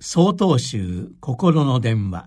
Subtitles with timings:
[0.00, 2.26] 総統集心の電話。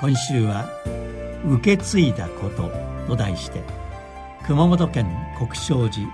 [0.00, 0.68] 今週は
[1.48, 2.70] 「受け継いだこと」
[3.08, 3.62] と題して
[4.46, 5.06] 熊本県
[5.38, 6.06] 国正寺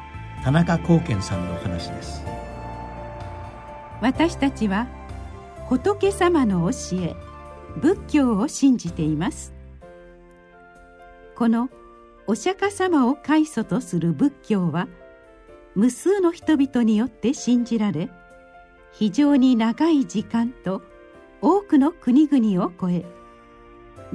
[0.45, 2.24] 田中光健さんのお話です。
[4.00, 4.87] 私たちは
[5.68, 7.16] 仏様の教え
[7.80, 9.52] 仏教を信じています。
[11.34, 11.68] この
[12.27, 14.88] お釈迦様を開祖とする仏教は
[15.75, 18.09] 無数の人々によって信じられ
[18.95, 20.82] 非常に長い時間と
[21.41, 23.05] 多くの国々を超え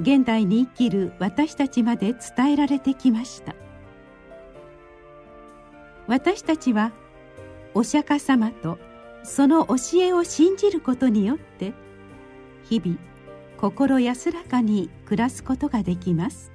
[0.00, 3.54] 現代に生きる私たちまで伝えられてきました。
[6.06, 6.92] 私たちは
[7.74, 8.78] お釈迦様と
[9.22, 11.72] その教えを信じることによって
[12.64, 12.98] 日々
[13.58, 16.50] 心安らかに暮らすことができます。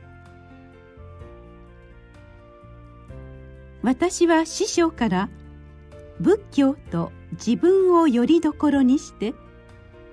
[3.84, 5.30] 私は師匠から
[6.20, 9.34] 仏教と自分をよりどころにして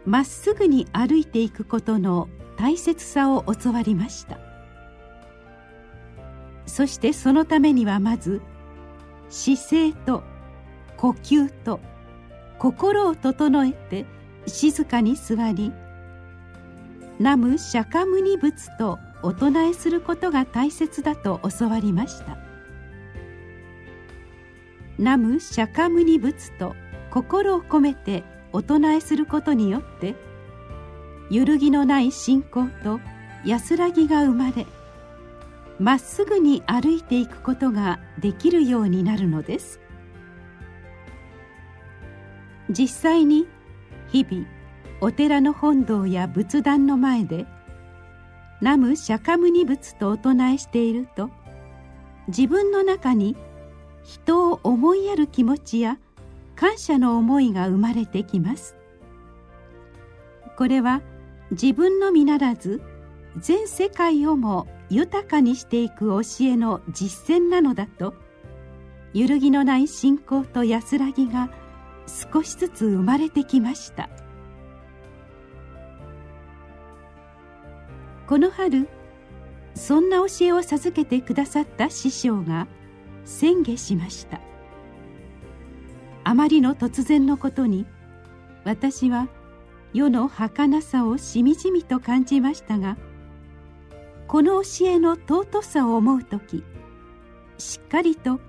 [0.04, 4.38] まっすぐに歩いていくことの大切さを教わりました。
[6.66, 8.40] そしてそのためにはまず
[9.29, 10.23] 姿勢と
[10.96, 11.80] 呼吸と
[12.59, 14.07] 心を整えて
[14.46, 15.73] 静かに座り
[17.18, 22.38] 南無釈迦牟尼仏とお唱えすることが大切だと教わりました。
[24.98, 26.74] 南無釈迦牟尼仏と
[27.13, 28.24] 心を込めて
[28.55, 30.15] お唱えすることによって
[31.29, 33.01] 揺るぎのない信仰と
[33.45, 34.66] 安らぎが生まれ
[35.79, 39.80] まっすぐに歩いていくことができるようになるのです。
[42.71, 43.47] 実際に
[44.09, 44.47] 日々
[45.02, 47.45] お寺の本堂や仏壇の前で
[48.63, 51.29] 南無釈迦牟尼仏とお唱えしていると
[52.29, 53.37] 自分の中に
[54.02, 55.99] 「人を思いやる気持ちや
[56.56, 58.76] 感謝の思いが生まれてきます。
[60.56, 61.02] これは
[61.50, 62.82] 自分のみならず
[63.38, 68.14] 全世界をも豊かにしていく教えの実践なのだと
[69.14, 71.50] 揺るぎのない信仰と安らぎが
[72.32, 74.08] 少しずつ生まれてきました。
[78.26, 78.88] この春
[79.74, 82.66] そんな教えを授けてくださった師匠が
[83.24, 84.41] 「宣言しました。
[86.32, 87.84] あまりの突然のことに
[88.65, 89.28] 私は
[89.93, 92.97] 世の儚さをしみじみと感じましたが
[94.28, 96.65] この教えの尊さを思う時
[97.59, 98.41] しっかりと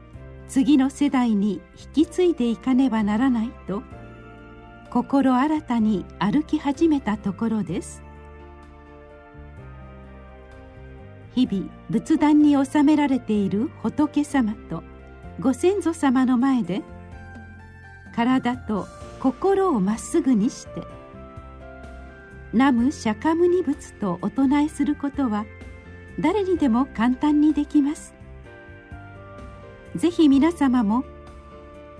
[0.48, 1.60] 次の世代に
[1.96, 3.84] 引き継いでいかねばならないと
[4.90, 8.02] 心新たに歩き始めたところです。
[11.36, 14.84] 日々仏壇に納められている仏様と
[15.42, 16.82] ご先祖様の前で
[18.16, 18.88] 体と
[19.20, 20.84] 心をまっすぐにして
[22.54, 25.46] 南無釈迦牟尼仏とお唱えすることは
[26.20, 28.14] 誰にでも簡単にできます。
[29.96, 31.04] ぜひ皆様も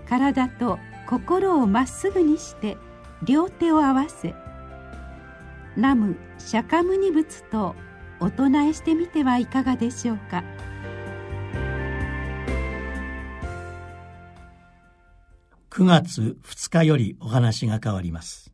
[0.08, 2.78] 体と心をまっすぐにして
[3.24, 4.34] 両手を合わせ
[5.76, 7.76] 南無釈迦牟尼仏と
[8.20, 10.44] お唱えしてみてはいかがでしょうか。
[15.76, 18.52] 9月2日よりお話が変わります。